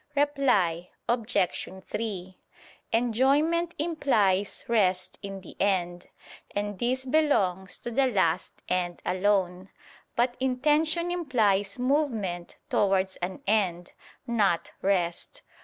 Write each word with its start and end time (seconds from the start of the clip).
Reply 0.15 0.89
Obj. 1.07 1.37
3: 1.85 2.39
Enjoyment 2.91 3.75
implies 3.77 4.65
rest 4.67 5.19
in 5.21 5.41
the 5.41 5.55
end; 5.59 6.07
and 6.55 6.79
this 6.79 7.05
belongs 7.05 7.77
to 7.81 7.91
the 7.91 8.07
last 8.07 8.63
end 8.67 9.03
alone. 9.05 9.69
But 10.15 10.37
intention 10.39 11.11
implies 11.11 11.77
movement 11.77 12.57
towards 12.67 13.17
an 13.17 13.43
end, 13.45 13.93
not 14.25 14.71
rest. 14.81 15.43